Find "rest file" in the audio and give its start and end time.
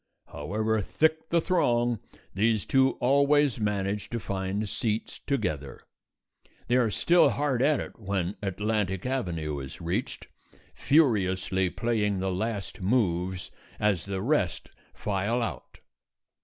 14.23-15.43